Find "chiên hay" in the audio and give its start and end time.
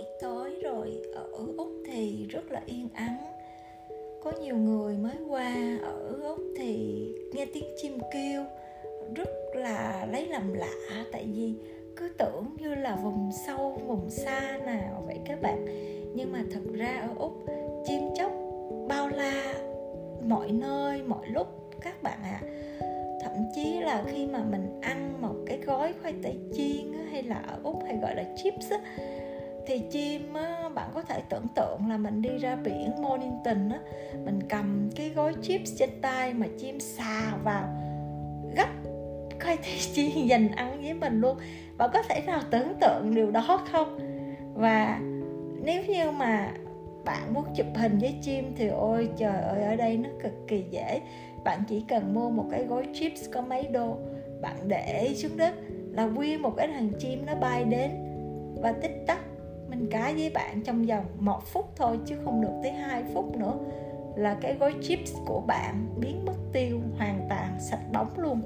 26.52-27.22